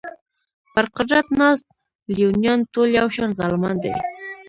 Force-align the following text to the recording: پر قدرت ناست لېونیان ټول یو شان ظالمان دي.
پر 0.73 0.85
قدرت 0.97 1.27
ناست 1.39 1.67
لېونیان 2.15 2.59
ټول 2.73 2.89
یو 2.99 3.07
شان 3.15 3.29
ظالمان 3.39 3.75
دي. 3.83 3.93